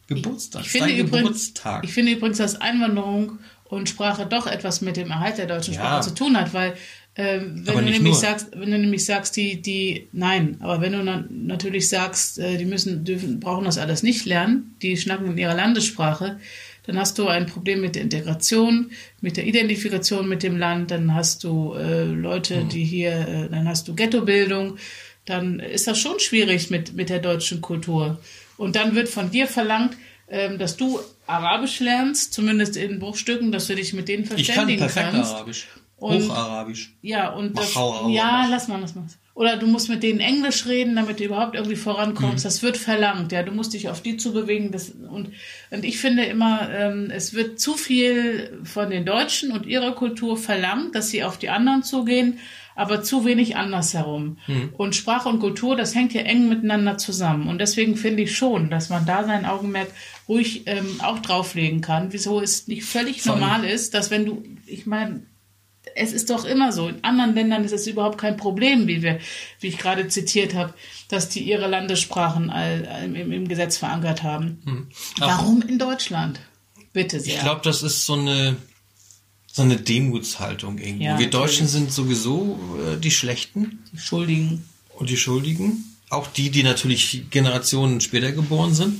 [0.07, 0.63] Geburtstag.
[0.63, 5.11] Ich, ich finde, übrigens, ich finde übrigens, dass Einwanderung und Sprache doch etwas mit dem
[5.11, 6.01] Erhalt der deutschen Sprache ja.
[6.01, 6.75] zu tun hat, weil
[7.19, 8.15] ähm, wenn du nämlich nur.
[8.15, 12.59] sagst, wenn du nämlich sagst, die, die, nein, aber wenn du na, natürlich sagst, äh,
[12.59, 16.39] die müssen, dürfen, brauchen das alles nicht lernen, die schnacken in ihrer Landessprache,
[16.85, 18.91] dann hast du ein Problem mit der Integration,
[19.23, 22.69] mit der Identifikation mit dem Land, dann hast du äh, Leute, hm.
[22.69, 24.77] die hier, äh, dann hast du Ghettobildung,
[25.25, 28.21] dann ist das schon schwierig mit, mit der deutschen Kultur.
[28.57, 29.97] Und dann wird von dir verlangt,
[30.29, 34.97] ähm, dass du Arabisch lernst, zumindest in Bruchstücken, dass du dich mit denen verständigen kannst.
[34.97, 35.35] Ich kann perfekt kannst.
[35.35, 35.67] Arabisch.
[35.99, 36.95] Und, Hocharabisch.
[37.01, 39.07] Ja, und das, ja, lass mal, lass mal.
[39.35, 42.45] Oder du musst mit denen Englisch reden, damit du überhaupt irgendwie vorankommst.
[42.45, 42.49] Mhm.
[42.49, 43.43] Das wird verlangt, ja.
[43.43, 44.73] Du musst dich auf die zubewegen.
[44.73, 45.33] Das, und,
[45.71, 50.37] und ich finde immer, ähm, es wird zu viel von den Deutschen und ihrer Kultur
[50.39, 52.39] verlangt, dass sie auf die anderen zugehen,
[52.77, 54.39] aber zu wenig andersherum.
[54.47, 54.75] Mhm.
[54.77, 57.49] Und Sprache und Kultur, das hängt ja eng miteinander zusammen.
[57.49, 59.89] Und deswegen finde ich schon, dass man da sein Augenmerk
[60.29, 62.13] ruhig ähm, auch drauflegen kann.
[62.13, 63.33] Wieso es nicht völlig Voll.
[63.33, 65.23] normal ist, dass wenn du, ich meine,
[65.95, 66.89] es ist doch immer so.
[66.89, 69.19] In anderen Ländern ist es überhaupt kein Problem, wie wir,
[69.61, 70.75] wie ich gerade zitiert habe,
[71.09, 74.61] dass die ihre Landessprachen all, im, im, Gesetz verankert haben.
[74.65, 74.87] Hm.
[75.19, 76.41] Warum in Deutschland?
[76.93, 77.37] Bitte sehr.
[77.37, 78.57] Ich glaube, das ist so eine
[79.57, 81.07] so eine Demutshaltung irgendwie.
[81.07, 83.79] Ja, wir Deutschen sind sowieso äh, die Schlechten.
[83.91, 84.69] Die Schuldigen.
[84.99, 85.97] Und die Schuldigen.
[86.11, 88.99] Auch die, die natürlich Generationen später geboren sind.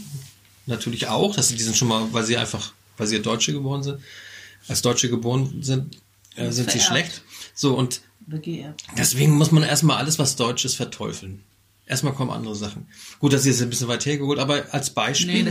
[0.65, 1.37] Natürlich auch.
[1.37, 4.01] Das, die sind schon mal, weil sie einfach, weil sie Deutsche geboren sind,
[4.67, 5.99] als Deutsche geboren sind,
[6.37, 6.87] äh, sind sie Vererbt.
[6.87, 7.23] schlecht.
[7.55, 8.01] So, und
[8.97, 11.43] deswegen muss man erstmal alles, was Deutsch ist, verteufeln.
[11.85, 12.87] Erstmal kommen andere Sachen.
[13.19, 15.51] Gut, das ist jetzt ein bisschen weit hergeholt, aber als Beispiel, Nee,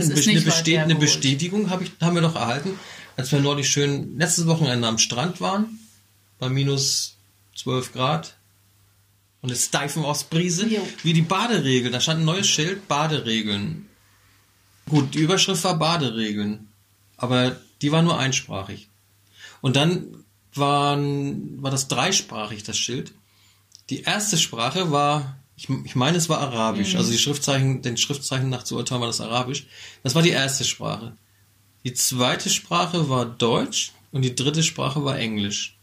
[0.82, 0.94] eine.
[0.96, 2.72] Bestätigung hab ich, haben wir doch erhalten,
[3.16, 5.78] als wir neulich schön letztes Wochenende am Strand waren,
[6.38, 7.16] bei minus
[7.56, 8.36] 12 Grad
[9.40, 10.86] und eine steifen Ostbrise, Jo.
[11.02, 11.92] wie die Baderegeln.
[11.92, 13.88] Da stand ein neues Schild, Baderegeln.
[14.88, 16.68] Gut, die Überschrift war Baderegeln,
[17.16, 18.88] aber die war nur einsprachig.
[19.60, 20.24] Und dann
[20.54, 23.12] waren, war das dreisprachig, das Schild.
[23.90, 26.96] Die erste Sprache war, ich, ich meine, es war Arabisch.
[26.96, 29.66] Also die Schriftzeichen, den Schriftzeichen nach zu urteilen war das Arabisch.
[30.02, 31.16] Das war die erste Sprache.
[31.86, 35.76] Die zweite Sprache war Deutsch und die dritte Sprache war Englisch.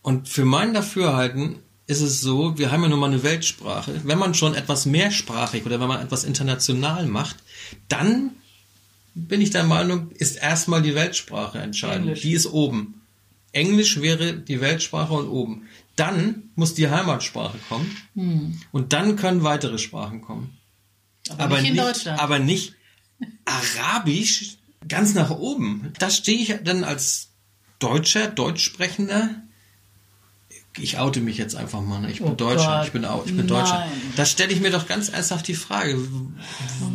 [0.00, 4.00] Und für mein Dafürhalten ist es so, wir haben ja nun mal eine Weltsprache.
[4.04, 7.36] Wenn man schon etwas mehrsprachig oder wenn man etwas international macht,
[7.90, 8.30] dann
[9.14, 12.06] bin ich der Meinung, ist erstmal die Weltsprache entscheidend.
[12.06, 12.22] Englisch.
[12.22, 13.02] Die ist oben.
[13.52, 15.68] Englisch wäre die Weltsprache und oben.
[15.96, 20.56] Dann muss die Heimatsprache kommen und dann können weitere Sprachen kommen.
[21.36, 22.18] Aber, nicht in Deutschland.
[22.18, 22.72] aber nicht
[23.44, 24.56] Arabisch
[24.88, 25.92] ganz nach oben.
[25.98, 27.28] Da stehe ich dann als
[27.78, 29.30] Deutscher, Deutschsprechender.
[30.78, 32.00] Ich oute mich jetzt einfach mal.
[32.00, 32.10] ne?
[32.10, 32.78] Ich bin Oh Deutscher.
[32.78, 33.78] Gott, Ich bin, ich bin Deutscher.
[33.80, 33.90] nein.
[34.16, 35.96] Da stelle ich mir doch ganz ernsthaft die Frage,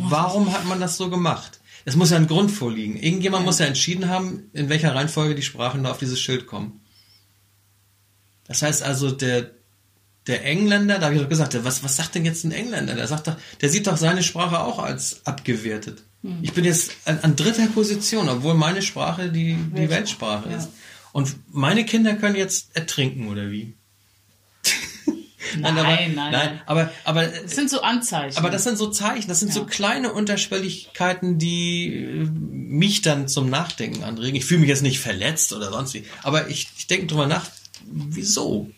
[0.08, 1.58] warum hat man das so gemacht?
[1.84, 2.96] Es muss ja ein Grund vorliegen.
[2.96, 6.80] Irgendjemand muss ja entschieden haben, in welcher Reihenfolge die Sprachen da auf dieses Schild kommen.
[8.46, 9.50] Das heißt also, der,
[10.28, 12.94] der Engländer, da habe ich doch gesagt, was, was sagt denn jetzt ein Engländer?
[12.94, 16.04] Der sagt doch, der sieht doch seine Sprache auch als abgewertet.
[16.22, 16.38] Hm.
[16.42, 20.56] Ich bin jetzt an, an dritter Position, obwohl meine Sprache die, die Weltsprache Ja.
[20.58, 20.68] ist.
[21.12, 23.74] Und meine Kinder können jetzt ertrinken, oder wie?
[25.58, 26.32] Nein, aber, nein, nein.
[26.32, 26.60] nein.
[26.64, 28.38] Aber, aber, Das sind so Anzeichen.
[28.38, 29.66] aber das sind so Zeichen, das sind so Ja.
[29.66, 34.34] kleine Unterschwelligkeiten, die äh, mich dann zum Nachdenken anregen.
[34.36, 37.50] Ich fühle mich jetzt nicht verletzt oder sonst wie, aber ich, ich denke drüber nach,
[37.84, 38.70] wieso?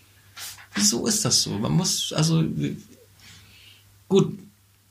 [0.75, 1.51] Wieso ist das so?
[1.51, 2.43] Man muss, also,
[4.09, 4.37] gut,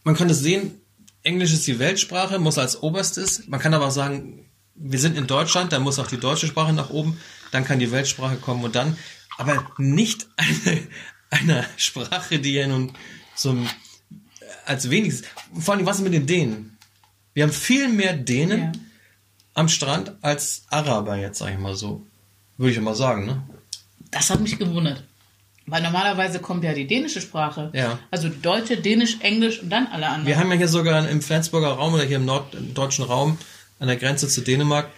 [0.05, 0.79] man kann es sehen,
[1.23, 3.47] Englisch ist die Weltsprache, muss als oberstes.
[3.47, 6.73] Man kann aber auch sagen, wir sind in Deutschland, dann muss auch die deutsche Sprache
[6.73, 7.19] nach oben,
[7.51, 8.97] dann kann die Weltsprache kommen und dann,
[9.38, 10.88] aber nicht eine,
[11.29, 12.93] eine Sprache, die ja nun
[13.36, 13.69] zum,
[14.65, 16.77] als wenigstes, vor allem was ist mit den Dänen?
[17.33, 18.71] Wir haben viel mehr Dänen Ja.
[19.55, 22.05] am Strand als Araber jetzt, sag ich mal so.
[22.57, 23.43] Würde ich mal sagen, ne?
[24.12, 25.03] Das hat mich gewundert.
[25.65, 27.69] Weil normalerweise kommt ja die dänische Sprache.
[27.73, 27.99] Ja.
[28.12, 30.28] Also Deutsche, Dänisch, Englisch und dann alle anderen.
[30.28, 33.38] Wir haben ja hier sogar im Flensburger Raum oder hier im norddeutschen Raum
[33.80, 34.89] an der Grenze zu Dänemark,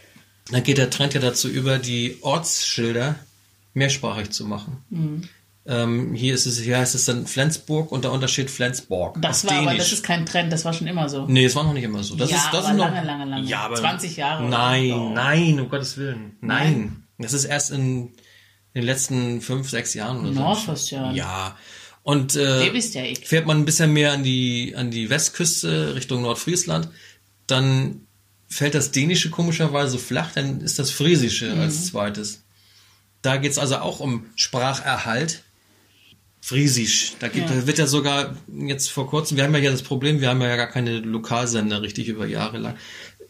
[0.51, 3.15] da geht der Trend ja dazu über, die Ortsschilder
[3.73, 4.77] mehrsprachig zu machen.
[4.89, 5.23] Mhm.
[5.67, 9.19] Ähm, hier ist es, hier heißt es dann Flensburg und darunter steht Flensborg.
[9.19, 9.77] das war aber, Dänisch.
[9.79, 11.25] das ist kein Trend, das war schon immer so.
[11.25, 12.15] Nee, es war noch nicht immer so.
[12.15, 13.47] Das Ja, ist, das aber ist noch, lange, lange, lange.
[13.47, 16.37] Ja, aber 20 Jahre Nein, nein, um Gottes Willen.
[16.41, 16.71] Nein.
[16.71, 17.03] Nein.
[17.17, 18.09] Das ist erst in
[18.75, 20.39] den letzten fünf, sechs Jahren oder so.
[20.39, 21.15] Nordwestjahren.
[21.15, 21.57] Ja.
[22.03, 26.89] Und äh, ja fährt man ein bisschen mehr an die, an die Westküste Richtung Nordfriesland,
[27.47, 28.01] dann
[28.47, 31.61] fällt das Dänische komischerweise flach, dann ist das Friesische Mhm.
[31.61, 32.43] als zweites.
[33.23, 35.41] Da geht's also auch um Spracherhalt.
[36.41, 37.13] Friesisch.
[37.17, 37.55] Da, gibt, Ja.
[37.55, 40.41] da wird ja sogar jetzt vor kurzem, wir haben ja hier das Problem, wir haben
[40.41, 42.75] ja gar keine Lokalsender richtig über Jahre lang.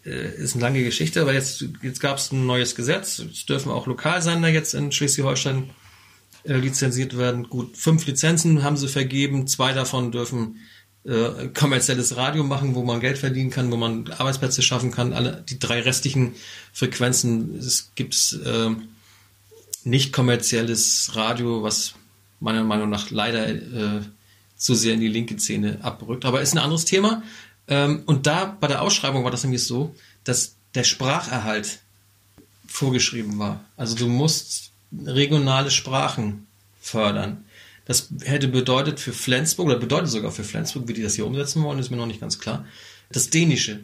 [0.05, 3.19] Äh, ist eine lange Geschichte, aber jetzt, jetzt gab es ein neues Gesetz.
[3.19, 5.71] Es dürfen auch Lokalsender jetzt in Schleswig-Holstein
[6.43, 7.49] äh, lizenziert werden.
[7.49, 9.47] Gut, fünf Lizenzen haben sie vergeben.
[9.47, 10.57] Zwei davon dürfen
[11.05, 15.13] äh, kommerzielles Radio machen, wo man Geld verdienen kann, wo man Arbeitsplätze schaffen kann.
[15.13, 16.35] Alle die drei restlichen
[16.71, 18.69] Frequenzen es gibt äh,
[19.83, 21.95] nicht kommerzielles Radio, was
[22.39, 24.01] meiner Meinung nach leider äh,
[24.55, 26.25] zu sehr in die linke Szene abrückt.
[26.25, 27.23] Aber ist ein anderes Thema.
[27.67, 31.79] Ähm, und da bei der Ausschreibung war das nämlich so, dass der Spracherhalt
[32.67, 33.63] vorgeschrieben war.
[33.77, 34.71] Also du musst
[35.05, 36.47] regionale Sprachen
[36.81, 37.45] fördern.
[37.85, 41.63] Das hätte bedeutet für Flensburg, oder bedeutet sogar für Flensburg, wie die das hier umsetzen
[41.63, 42.65] wollen, ist mir noch nicht ganz klar.
[43.11, 43.81] Das Dänische.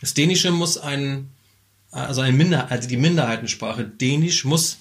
[0.00, 1.30] Das Dänische muss ein,
[1.90, 4.78] also eine Minder, also die Minderheitensprache Dänisch muss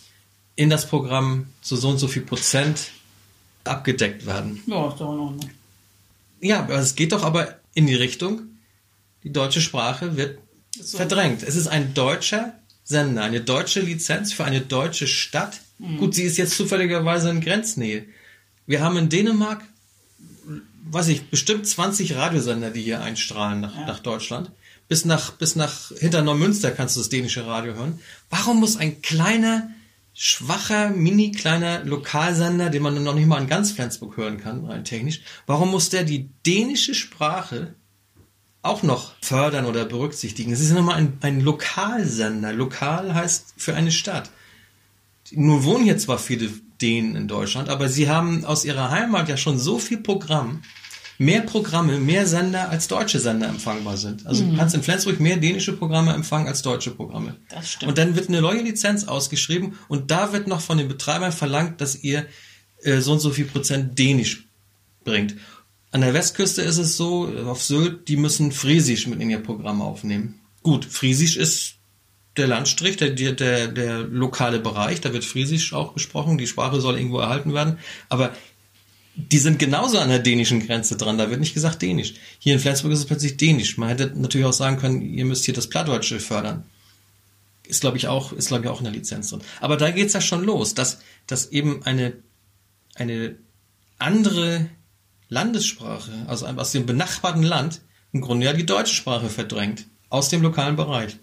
[0.56, 2.92] in das Programm zu so und so viel Prozent
[3.64, 4.62] abgedeckt werden.
[4.68, 5.40] Ja, ist doch Ordnung.
[6.40, 8.42] Ja, aber es geht doch aber in die Richtung,
[9.24, 10.40] die deutsche Sprache wird
[10.80, 10.98] So.
[10.98, 11.44] verdrängt.
[11.44, 15.60] Es ist ein deutscher Sender, eine deutsche Lizenz für eine deutsche Stadt.
[15.78, 15.98] Mhm.
[15.98, 18.06] Gut, sie ist jetzt zufälligerweise in Grenznähe.
[18.68, 19.64] Wir haben in Dänemark,
[20.90, 23.86] weiß ich, bestimmt 20 Radiosender, die hier einstrahlen nach, Ja.
[23.88, 24.52] nach Deutschland.
[24.88, 28.00] Bis nach, bis nach hinter Neumünster kannst du das dänische Radio hören.
[28.30, 29.72] Warum muss ein kleiner,
[30.16, 34.86] schwacher, mini kleiner Lokalsender, den man noch nicht mal in ganz Flensburg hören kann, rein
[34.86, 37.76] technisch, warum muss der die dänische Sprache
[38.62, 40.54] auch noch fördern oder berücksichtigen?
[40.54, 42.54] Es ist ja nochmal ein, ein Lokalsender.
[42.54, 44.32] Lokal heißt für eine Stadt.
[45.32, 46.50] Nur wohnen hier zwar viele
[46.82, 50.62] Dänen in Deutschland, aber sie haben aus ihrer Heimat ja schon so viel Programm,
[51.18, 54.26] mehr Programme, mehr Sender als deutsche Sender empfangbar sind.
[54.26, 57.36] Also du kannst in Flensburg mehr dänische Programme empfangen als deutsche Programme.
[57.50, 57.90] Das stimmt.
[57.90, 61.82] Und dann wird eine neue Lizenz ausgeschrieben und da wird noch von den Betreibern verlangt,
[61.82, 62.26] dass ihr
[62.82, 64.48] äh, so und so viel Prozent Dänisch
[65.04, 65.36] bringt.
[65.92, 69.82] An der Westküste ist es so, auf Sylt, die müssen Friesisch mit in ihr Programm
[69.82, 70.42] aufnehmen.
[70.62, 71.76] Gut, Friesisch ist
[72.36, 76.82] der Landstrich, der, der, der, der lokale Bereich, da wird Friesisch auch gesprochen, die Sprache
[76.82, 78.34] soll irgendwo erhalten werden, aber
[79.16, 82.16] die sind genauso an der dänischen Grenze dran, da wird nicht gesagt Dänisch.
[82.40, 83.78] Hier in Flensburg ist es plötzlich Dänisch.
[83.78, 86.64] Man hätte natürlich auch sagen können, ihr müsst hier das Plattdeutsche fördern.
[87.64, 89.42] Ist, glaube ich, auch, ist, glaube ich, auch in der Lizenz drin.
[89.62, 92.14] Aber da geht's ja schon los, dass, dass eben eine,
[92.96, 93.36] eine
[93.98, 94.70] andere
[95.30, 99.88] Landessprache, also aus dem benachbarten Land, im Grunde ja die deutsche Sprache verdrängt.
[100.10, 101.18] Aus dem lokalen Bereich.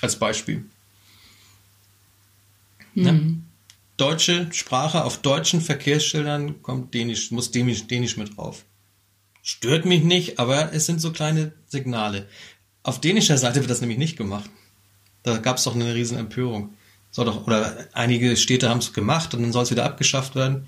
[0.00, 0.64] Als Beispiel.
[2.94, 3.38] Ne?
[3.96, 8.64] Deutsche Sprache auf deutschen Verkehrsschildern kommt Dänisch, muss Dänisch, Dänisch mit drauf.
[9.42, 12.26] Stört mich nicht, aber es sind so kleine Signale.
[12.82, 14.50] Auf dänischer Seite wird das nämlich nicht gemacht.
[15.22, 16.74] Da gab es doch eine riesen Empörung.
[17.10, 20.66] Soll doch, oder einige Städte haben es gemacht und dann soll es wieder abgeschafft werden.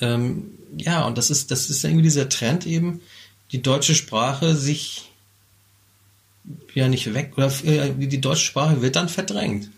[0.00, 3.00] Ähm, ja, und das ist, das ist irgendwie dieser Trend eben,
[3.50, 5.10] die deutsche Sprache sich
[6.74, 9.70] ja nicht weg, oder äh, die deutsche Sprache wird dann verdrängt.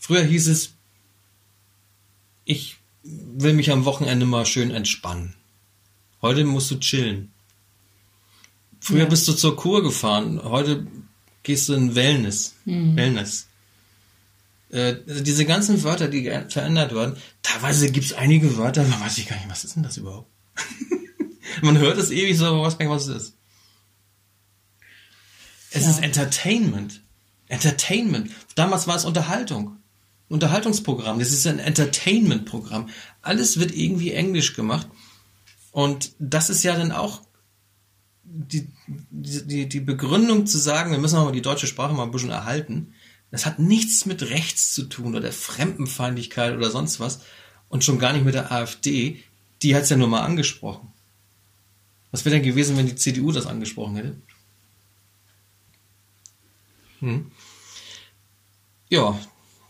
[0.00, 0.72] Früher hieß es,
[2.44, 5.34] ich will mich am Wochenende mal schön entspannen.
[6.22, 7.30] Heute musst du chillen.
[8.80, 9.08] Früher Ja.
[9.08, 10.86] bist du zur Kur gefahren, heute
[11.42, 12.54] gehst du in Wellness.
[12.64, 13.46] Wellness.
[14.70, 19.18] Äh, also diese ganzen Wörter, die verändert werden, teilweise gibt es einige Wörter, da weiß
[19.18, 20.30] ich gar nicht, was ist denn das überhaupt?
[21.62, 23.34] Man hört es ewig so, aber weiß gar nicht, was es ist.
[25.72, 25.90] Es Ja.
[25.90, 27.00] ist Entertainment.
[27.48, 28.30] Entertainment.
[28.54, 29.76] Damals war es Unterhaltung.
[30.30, 31.18] Unterhaltungsprogramm.
[31.18, 32.88] Das ist ein Entertainment-Programm.
[33.20, 34.88] Alles wird irgendwie Englisch gemacht.
[35.72, 37.20] Und das ist ja dann auch
[38.24, 42.30] die, die, die- Begründung zu sagen, wir müssen aber die deutsche Sprache mal ein bisschen
[42.30, 42.94] erhalten.
[43.32, 47.20] Das hat nichts mit Rechts zu tun oder Fremdenfeindlichkeit oder sonst was.
[47.68, 49.22] Und schon gar nicht mit der AfD.
[49.62, 50.88] Die hat es ja nur mal angesprochen.
[52.12, 54.16] Was wäre denn gewesen, wenn die CDU das angesprochen hätte?
[57.00, 57.30] Hm.
[58.88, 59.18] Ja,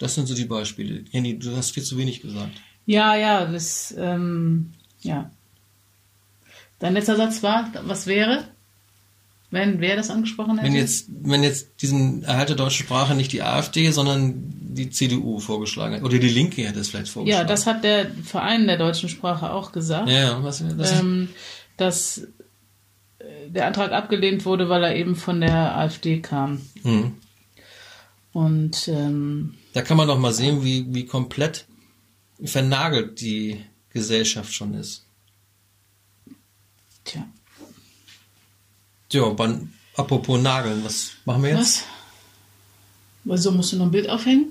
[0.00, 1.04] das sind so die Beispiele.
[1.12, 2.60] Jenny, du hast viel zu wenig gesagt.
[2.86, 5.30] Ja, ja, das, ähm, ja.
[6.78, 8.48] Dein letzter Satz war, was wäre,
[9.50, 10.66] wenn wer das angesprochen hätte?
[10.66, 14.42] Wenn jetzt, wenn jetzt diesen Erhalt der deutschen Sprache nicht die AfD, sondern
[14.74, 16.02] die CDU vorgeschlagen hat.
[16.02, 17.48] Oder die Linke hätte es vielleicht ja, vorgeschlagen.
[17.48, 21.28] das hat der Verein der deutschen Sprache auch gesagt, Ja, ja, was, das ähm,
[21.76, 22.26] dass
[23.18, 26.62] äh, der Antrag abgelehnt wurde, weil er eben von der AfD kam.
[26.82, 27.12] hm.
[28.32, 31.66] Und ähm, Da kann man doch mal sehen, wie, wie komplett
[32.44, 35.04] vernagelt die Gesellschaft schon ist.
[37.04, 37.26] tja,
[39.12, 39.58] Ja, aber
[39.96, 41.60] apropos Nageln, was machen wir jetzt?
[41.60, 41.84] was?
[43.24, 44.46] Wieso musst du noch ein Bild aufhängen?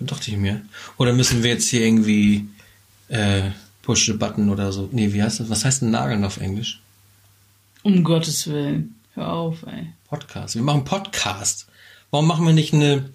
[0.00, 0.62] Dachte ich mir.
[0.98, 2.48] Oder müssen wir jetzt hier irgendwie
[3.08, 3.50] äh,
[3.82, 4.88] Push the Button oder so?
[4.92, 5.48] Nee, wie heißt das?
[5.48, 6.80] Was heißt denn Nageln auf Englisch?
[7.84, 8.96] Um Gottes Willen.
[9.14, 9.92] Hör auf, ey.
[10.08, 10.56] Podcast.
[10.56, 11.66] Wir machen Podcast.
[12.12, 13.10] Warum machen wir nicht eine.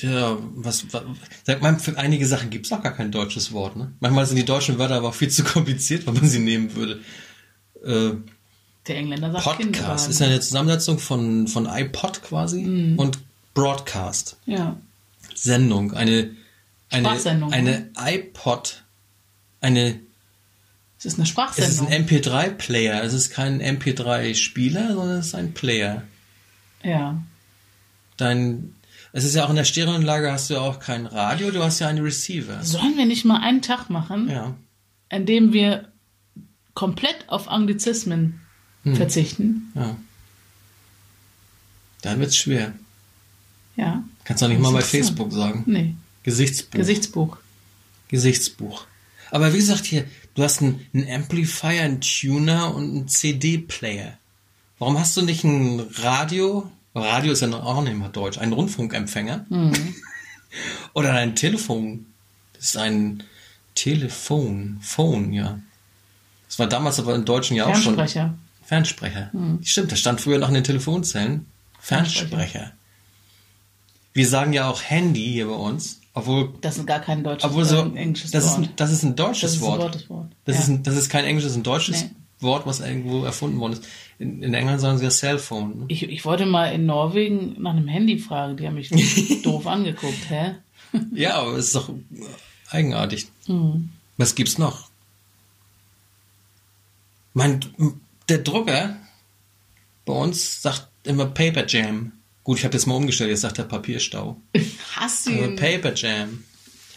[0.00, 1.02] Ja, was, was
[1.44, 3.92] sag mal, für einige Sachen gibt es auch gar kein deutsches Wort, ne?
[3.98, 7.00] Manchmal sind die deutschen Wörter aber auch viel zu kompliziert, wenn man sie nehmen würde.
[7.84, 8.12] Äh,
[8.86, 10.10] Der Engländer sagt Podcast Kinderwagen.
[10.10, 12.98] ist ja eine Zusammensetzung von, von iPod quasi Mhm.
[12.98, 13.18] und
[13.54, 14.36] Broadcast.
[14.46, 14.76] Ja.
[15.34, 16.30] Sendung, eine,
[16.90, 18.84] eine, Sprachsendung, eine iPod,
[19.60, 19.98] eine,
[20.98, 21.88] Es ist eine es ist Sprachsendung.
[21.88, 26.02] ein MP3-Player, es ist kein MP3-Spieler, sondern es ist ein Player.
[26.82, 27.20] Ja.
[28.16, 28.74] Dein,
[29.12, 31.78] es ist ja auch in der Stereoanlage hast du ja auch kein Radio, du hast
[31.78, 32.62] ja einen Receiver.
[32.64, 34.54] Sollen wir nicht mal einen Tag machen, Ja.
[35.08, 35.90] an dem wir
[36.74, 38.40] komplett auf Anglizismen
[38.84, 38.96] Hm.
[38.96, 39.72] verzichten?
[39.74, 39.96] Ja.
[42.02, 42.72] Dann wird's schwer.
[43.76, 44.02] Ja.
[44.24, 44.80] Kannst du auch nicht mal bei.
[44.82, 45.62] Facebook sagen.
[45.66, 45.94] Nee.
[46.22, 46.78] Gesichtsbuch.
[46.78, 47.36] Gesichtsbuch.
[48.08, 48.86] Gesichtsbuch.
[49.30, 54.17] Aber wie gesagt hier, du hast einen, einen Amplifier, einen Tuner und einen CD-Player.
[54.78, 56.70] Warum hast du nicht ein Radio?
[56.94, 58.38] Radio ist ja auch nicht mal deutsch.
[58.38, 59.46] Einen Rundfunkempfänger?
[60.94, 62.06] Oder ein Telefon?
[62.54, 63.22] Das ist ein
[63.74, 64.78] Telefon.
[64.80, 65.58] Phone, ja.
[66.48, 67.94] Das war damals aber im Deutschen ja auch schon.
[67.94, 68.34] Fernsprecher.
[68.64, 69.30] Fernsprecher.
[69.62, 71.46] Stimmt, das stand früher noch in den Telefonzellen.
[71.80, 72.28] Fernsprecher.
[72.28, 72.72] Fernsprecher.
[74.12, 77.64] Wir sagen ja auch Handy hier bei uns, obwohl, Das ist gar kein deutsches obwohl
[77.64, 78.62] so, äh, englisches das ist, Wort.
[78.64, 79.80] ein, das ist ein deutsches das ist Wort.
[79.80, 80.32] ein deutsches Wort.
[80.44, 80.62] Das, ja.
[80.62, 82.02] ist ein, das ist kein englisches, ein deutsches.
[82.02, 82.10] Nee.
[82.40, 83.84] Wort, was irgendwo erfunden worden ist.
[84.18, 85.80] In, in England sagen sie ja Cellphone.
[85.80, 85.84] Ne?
[85.88, 88.56] Ich, ich wollte mal in Norwegen nach einem Handy fragen.
[88.56, 88.90] Die haben mich
[89.42, 90.54] doof angeguckt, hä?
[91.14, 91.90] ja, aber es ist doch
[92.70, 93.28] eigenartig.
[93.46, 93.90] Mhm.
[94.16, 94.88] Was gibt's noch?
[97.34, 97.60] Mein,
[98.28, 98.96] der Drucker
[100.04, 102.12] bei uns sagt immer Paper Jam.
[102.42, 104.40] Gut, ich habe jetzt mal umgestellt, jetzt sagt er Papierstau.
[104.96, 105.56] Hast du ihn?
[105.56, 106.44] Paper Jam.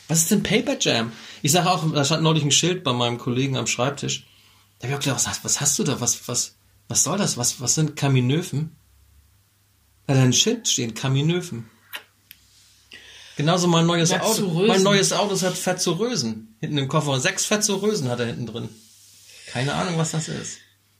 [0.07, 1.11] Was ist denn Paper Jam?
[1.41, 4.25] Ich sage auch, da stand neulich ein Schild bei meinem Kollegen am Schreibtisch.
[4.81, 6.01] Da habe ich auch gedacht, was, was hast du da?
[6.01, 6.55] Was, was,
[6.87, 7.37] was soll das?
[7.37, 8.75] Was, was sind Kaminöfen?
[10.07, 11.69] Da hat ein Schild stehen, Kaminöfen.
[13.37, 14.65] Genauso mein neues Auto.
[14.67, 16.55] Mein neues Auto hat Fettsurösen.
[16.59, 17.19] Hinten im Koffer.
[17.19, 18.69] Sechs Fettsurösen hat er hinten drin.
[19.47, 20.57] Keine Ahnung, was das ist.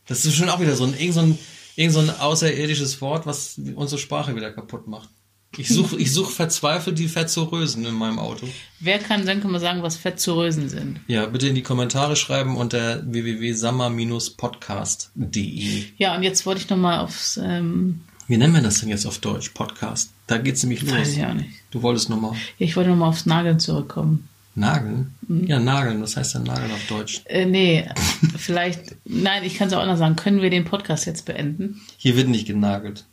[0.08, 1.40] Das ist schon auch wieder so ein, irgend so ein,
[1.76, 5.10] irgend so ein außerirdisches Wort, was unsere Sprache wieder kaputt macht.
[5.58, 8.48] Ich suche ich such verzweifelt die Fettsurösen in meinem Auto.
[8.80, 11.02] Wer kann dann kann man sagen, was Fettsurösen sind?
[11.08, 15.84] Ja, bitte in die Kommentare schreiben unter www.sammer-podcast.de.
[15.98, 17.36] Ja, und jetzt wollte ich nochmal aufs...
[17.36, 19.50] Ähm Wie nennen wir das denn jetzt auf Deutsch?
[19.50, 20.12] Podcast.
[20.28, 20.94] Da geht's nämlich los.
[20.94, 21.50] Weiß ich auch nicht.
[21.72, 22.38] Du wolltest nochmal.
[22.58, 24.30] Ich wollte nochmal aufs Nageln zurückkommen.
[24.56, 25.14] Nageln?
[25.28, 25.48] Mhm.
[25.48, 26.02] Ja, Nageln.
[26.02, 27.24] Was heißt denn Nageln auf Deutsch?
[27.26, 27.90] Äh, nee,
[28.38, 28.96] vielleicht.
[29.04, 30.16] Nein, ich kann es auch anders sagen.
[30.16, 31.82] Können wir den Podcast jetzt beenden?
[31.98, 33.04] Hier wird nicht genagelt.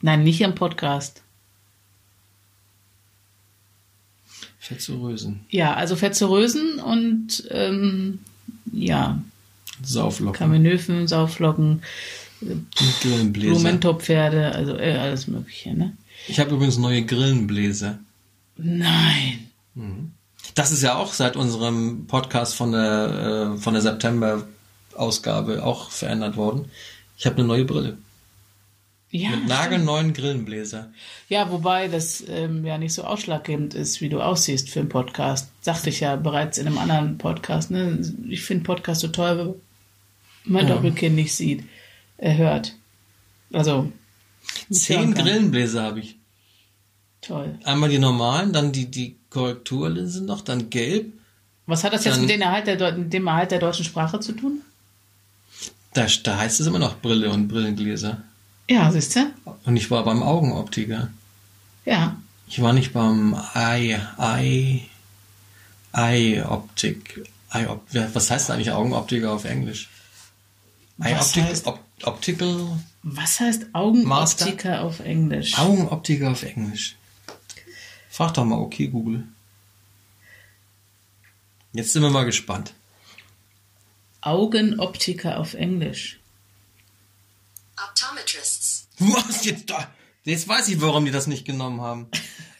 [0.00, 1.20] Nein, nicht im Podcast.
[4.64, 5.40] Fettsurösen.
[5.50, 8.20] Ja, also Fettsurösen und ähm,
[8.72, 9.22] ja.
[9.82, 10.38] Sauflocken.
[10.38, 11.82] Kaminöfen, Sauflocken,
[13.32, 15.92] Blumentopfpferde, also äh, alles Mögliche, ne?
[16.28, 17.98] Ich habe übrigens neue Grillenbläser.
[18.56, 19.50] Nein.
[19.74, 20.12] Mhm.
[20.54, 26.36] Das ist ja auch seit unserem Podcast von der, äh, von der September-Ausgabe auch verändert
[26.36, 26.70] worden.
[27.18, 27.98] Ich habe eine neue Brille.
[29.16, 30.90] Ja, Mit nagelneuen Grillenbläser.
[31.28, 35.52] Ja, wobei das ähm, ja nicht so ausschlaggebend ist, wie du aussiehst für einen Podcast.
[35.60, 37.70] Sagte ich ja bereits in einem anderen Podcast.
[37.70, 38.00] Ne?
[38.28, 39.54] Ich finde Podcast so toll,
[40.42, 40.74] wenn man ja.
[40.74, 41.62] Doppelkind nicht sieht,
[42.18, 42.74] er hört.
[43.52, 43.92] Also.
[44.68, 46.16] Zehn Grillenbläser habe ich.
[47.20, 47.56] Toll.
[47.62, 51.12] Einmal die normalen, dann die, die Korrekturlinsen noch, dann gelb.
[51.66, 54.62] Was hat das jetzt mit, den Erhalt der, dem Erhalt der deutschen Sprache zu tun?
[55.92, 58.24] Da, da heißt es immer noch Brille und Brillengläser.
[58.68, 59.32] Ja, siehst du?
[59.64, 61.10] Und ich war beim Augenoptiker.
[61.84, 62.16] Ja.
[62.46, 64.82] Ich war nicht beim Eye, Eye,
[65.92, 67.24] Eye Optik.
[67.50, 69.88] Eye Op was heißt eigentlich Augenoptiker auf Englisch?
[70.98, 72.80] Eye was Optik, heißt, Op Optical.
[73.02, 74.84] Was heißt Augenoptiker Master?
[74.84, 75.58] auf Englisch?
[75.58, 76.96] Augenoptiker auf Englisch.
[78.10, 79.24] Frag doch mal, okay, Google.
[81.72, 82.72] Jetzt sind wir mal gespannt.
[84.20, 86.18] Augenoptiker auf Englisch.
[87.76, 88.88] Optometrists.
[88.98, 89.92] Was jetzt da?
[90.24, 92.08] Jetzt weiß ich, warum die das nicht genommen haben.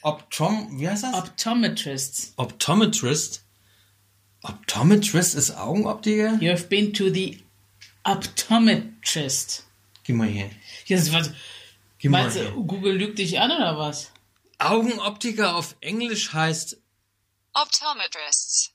[0.03, 1.15] Optom, wie heißt das?
[1.15, 2.33] Optometrists.
[2.37, 3.45] Optometrist?
[4.43, 6.35] Optometrist ist Augenoptiker?
[6.41, 7.43] You have been to the
[8.05, 9.65] optometrist.
[10.05, 10.51] Geh mal her.
[10.85, 11.31] Jetzt, was,
[11.99, 12.51] Geh mal meinst her.
[12.51, 14.11] du, Google lügt dich an oder was?
[14.59, 16.77] Augenoptiker auf Englisch heißt
[17.55, 18.73] Optometrists.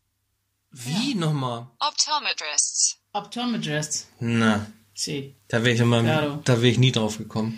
[0.71, 1.17] Wie ja.
[1.17, 1.67] nochmal?
[1.79, 2.97] Optometrists.
[3.13, 4.07] Optometrists.
[4.19, 4.65] Na.
[4.99, 5.33] See.
[5.47, 6.41] Da wäre ich, claro.
[6.43, 7.57] da wär ich nie drauf gekommen.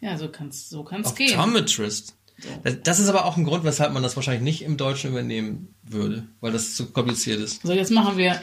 [0.00, 1.38] Ja, so kann es so kann's gehen.
[1.38, 2.16] Optometrist.
[2.40, 2.48] So.
[2.82, 6.26] Das ist aber auch ein Grund, weshalb man das wahrscheinlich nicht im Deutschen übernehmen würde,
[6.40, 7.62] weil das zu kompliziert ist.
[7.62, 8.40] So, jetzt machen wir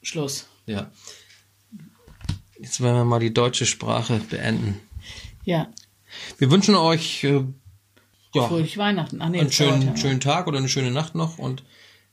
[0.00, 0.46] Schluss.
[0.66, 0.92] Ja.
[2.56, 4.80] Jetzt werden wir mal die deutsche Sprache beenden.
[5.42, 5.72] Ja.
[6.38, 7.42] Wir wünschen euch äh,
[8.32, 9.20] ja, Fröhlich Weihnachten.
[9.20, 9.96] Ach, nee, einen schönen, ja.
[9.96, 11.64] schönen Tag oder eine schöne Nacht noch und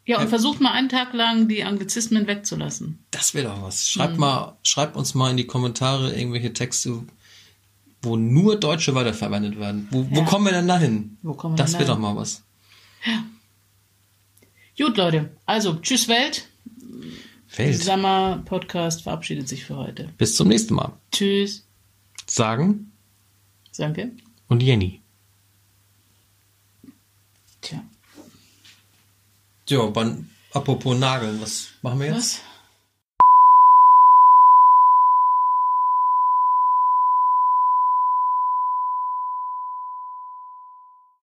[0.05, 2.99] ja, und versucht mal einen Tag lang die Anglizismen wegzulassen.
[3.11, 3.87] Das wäre doch was.
[3.87, 4.19] Schreibt mhm.
[4.19, 7.03] mal, schreibt uns mal in die Kommentare irgendwelche Texte,
[8.01, 9.87] wo nur Deutsche weiterverwendet werden.
[9.91, 10.07] Wo, ja.
[10.11, 11.17] wo kommen wir denn dahin?
[11.21, 12.41] Wo kommen wir das wäre doch mal was.
[13.05, 13.23] Ja.
[14.85, 15.29] Gut, Leute.
[15.45, 16.47] Also, tschüss Welt.
[17.55, 17.83] Welt.
[17.83, 20.09] Sommer Podcast verabschiedet sich für heute.
[20.17, 20.93] Bis zum nächsten Mal.
[21.11, 21.67] Tschüss.
[22.25, 22.91] Sagen.
[23.77, 24.11] Danke.
[24.47, 25.01] Und Jenny.
[27.61, 27.83] Tja.
[29.67, 29.91] Ja,
[30.53, 32.41] apropos Nageln, was machen wir jetzt?